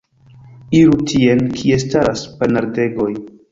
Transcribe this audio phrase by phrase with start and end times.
[0.79, 3.11] Iru tien, kie staras ponardegoj!